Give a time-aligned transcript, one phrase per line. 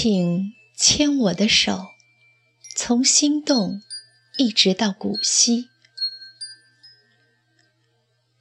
[0.00, 1.88] 请牵我的手，
[2.76, 3.82] 从心动
[4.36, 5.70] 一直到古稀。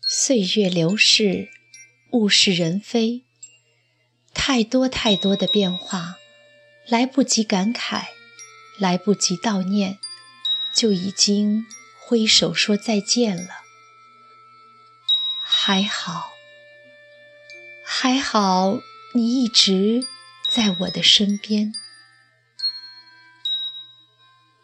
[0.07, 1.49] 岁月流逝，
[2.11, 3.23] 物是人非，
[4.35, 6.17] 太多太多的变化，
[6.85, 8.03] 来不及感慨，
[8.77, 9.97] 来不及悼念，
[10.75, 11.65] 就已经
[12.05, 13.49] 挥手说再见了。
[15.43, 16.33] 还好，
[17.83, 18.79] 还好，
[19.15, 20.05] 你一直
[20.57, 21.71] 在我的身边。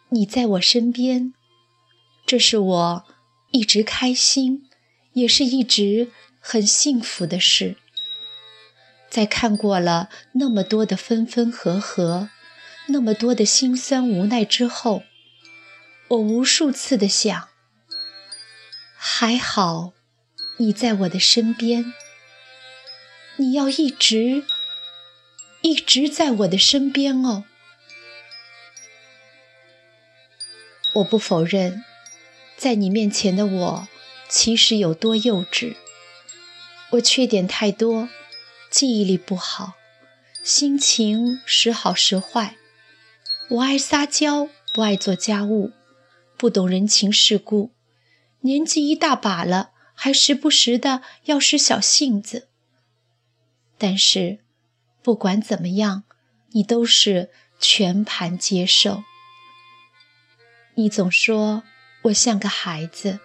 [0.08, 1.32] 你在我身边，
[2.26, 3.04] 这是我
[3.52, 4.68] 一直开心，
[5.12, 7.76] 也是一直很幸福的事。
[9.08, 12.28] 在看过了那么多的分分合合，
[12.88, 15.04] 那么多的辛酸无奈之后，
[16.08, 17.48] 我无数次的想：
[18.96, 19.92] 还好。
[20.56, 21.94] 你在我的身边，
[23.36, 24.42] 你要一直
[25.64, 27.44] 一直在我的身边哦。
[30.96, 31.82] 我不否认，
[32.54, 33.88] 在你面前的我
[34.28, 35.74] 其实有多幼稚。
[36.90, 38.10] 我缺点太多，
[38.70, 39.72] 记忆力不好，
[40.42, 42.56] 心情时好时坏。
[43.48, 45.72] 我爱撒娇，不爱做家务，
[46.36, 47.72] 不懂人情世故，
[48.40, 49.70] 年纪一大把了。
[49.94, 52.48] 还时不时的要使小性子，
[53.78, 54.43] 但是
[55.04, 56.04] 不管怎么样，
[56.52, 59.04] 你都是全盘接受。
[60.76, 61.62] 你总说
[62.04, 63.20] 我像个孩子，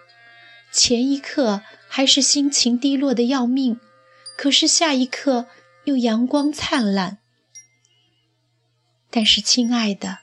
[0.70, 3.80] 前一刻还是心情低落的要命，
[4.36, 5.46] 可是下一刻
[5.84, 7.16] 又阳光灿烂。
[9.10, 10.18] 但是亲爱的，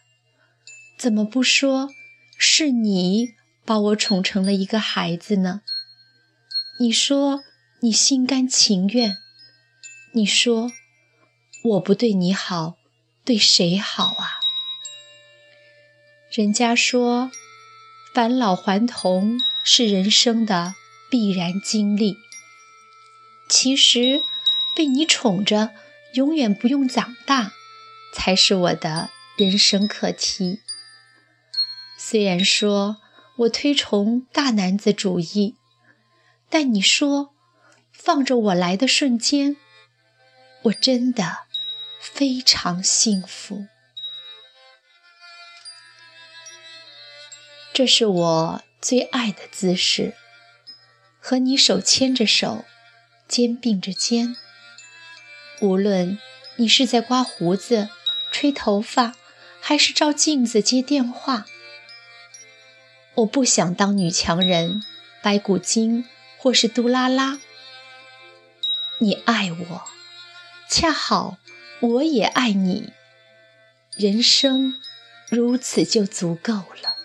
[1.00, 1.90] 怎么不说
[2.38, 3.34] 是你
[3.66, 5.62] 把我宠成了一个孩子呢？
[6.80, 7.44] 你说
[7.82, 9.18] 你心甘情愿，
[10.14, 10.72] 你说
[11.68, 12.78] 我不对你好，
[13.26, 14.40] 对谁好啊？
[16.32, 17.32] 人家说
[18.14, 20.76] 返老还童是人生的
[21.10, 22.18] 必然经历，
[23.50, 24.22] 其实
[24.76, 25.72] 被你宠着，
[26.14, 27.54] 永远不用长大，
[28.14, 30.62] 才是我的人生课题。
[31.98, 32.98] 虽然说
[33.40, 35.56] 我推崇大男子主义。
[36.50, 37.34] 但你说，
[37.92, 39.58] 放着我来的瞬间，
[40.64, 41.40] 我真的
[42.00, 43.68] 非常幸福。
[47.74, 50.16] 这是我最爱的姿势，
[51.20, 52.66] 和你手牵着手，
[53.28, 54.36] 肩并着肩。
[55.62, 56.20] 无论
[56.56, 57.90] 你是在刮胡子、
[58.32, 59.16] 吹头发，
[59.62, 61.46] 还是照镜子、接电话，
[63.16, 64.84] 我不想当女强人，
[65.22, 66.06] 白骨精。
[66.40, 67.40] 或是杜拉拉，
[69.00, 69.88] 你爱我，
[70.70, 71.38] 恰好
[71.80, 72.92] 我也爱你，
[73.98, 74.74] 人生
[75.30, 76.96] 如此就足够了。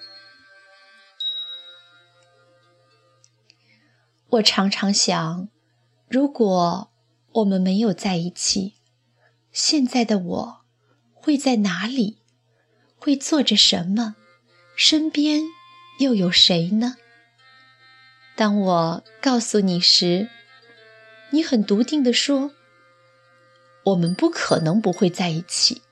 [4.31, 5.49] 我常常想，
[6.09, 6.91] 如果
[7.33, 8.75] 我们没有在一起，
[9.53, 10.65] 现在的我
[11.13, 12.23] 会在哪里？
[12.97, 14.17] 会做着什么？
[14.75, 15.43] 身边
[15.99, 16.97] 又有谁呢？
[18.35, 20.31] 当我告诉你时，
[21.31, 22.53] 你很笃定地说
[23.85, 25.83] ：“我们不可能不会在一起，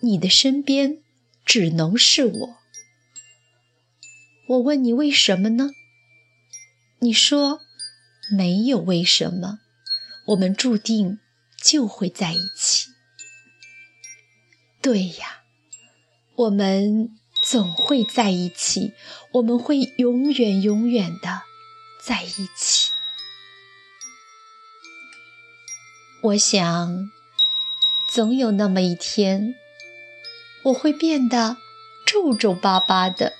[0.00, 0.98] 你的身边
[1.44, 2.56] 只能是我。”
[4.48, 5.70] 我问你为什么呢？
[7.00, 7.60] 你说
[8.36, 9.60] ：“没有为什么，
[10.26, 11.18] 我们注定
[11.62, 12.90] 就会在一起。”
[14.82, 15.42] 对呀，
[16.36, 18.92] 我们总会在一起，
[19.32, 21.42] 我们会永远永远的。
[22.06, 22.83] 在一起，
[26.24, 27.10] 我想，
[28.10, 29.54] 总有那么一天，
[30.62, 31.58] 我会变得
[32.06, 33.34] 皱皱巴巴的，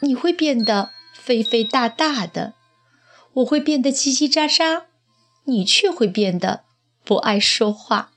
[0.00, 2.54] 你会变得肥肥大大的，
[3.34, 4.86] 我会变得叽叽喳喳，
[5.44, 6.64] 你却会变得
[7.04, 8.10] 不爱说话。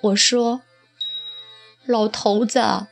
[0.00, 0.62] 我说，
[1.86, 2.88] 老头子，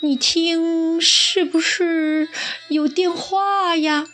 [0.00, 2.28] 你听，是不是
[2.68, 4.06] 有电话呀？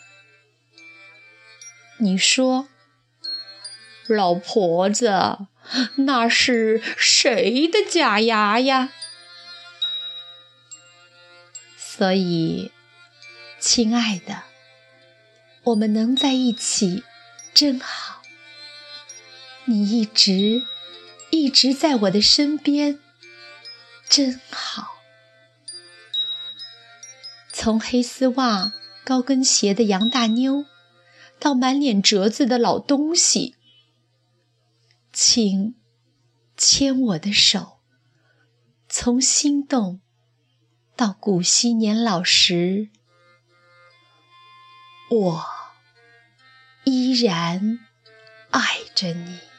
[1.97, 2.69] 你说，
[4.07, 5.11] 老婆子，
[5.97, 8.91] 那是谁的假牙呀？
[11.77, 12.71] 所以，
[13.59, 14.43] 亲爱的，
[15.63, 17.03] 我们能在一起
[17.53, 18.21] 真好。
[19.65, 20.63] 你一直
[21.29, 22.99] 一直在我的身边，
[24.09, 24.97] 真好。
[27.51, 28.73] 从黑丝袜、
[29.05, 30.65] 高跟鞋的杨大妞。
[31.39, 33.55] 到满脸褶子的老东西，
[35.15, 35.75] 请
[36.57, 37.79] 牵我的手，
[38.89, 40.01] 从心动
[40.95, 42.89] 到古稀年老时，
[45.11, 45.45] 我
[46.83, 47.77] 依然
[48.49, 48.61] 爱
[48.95, 49.52] 着你。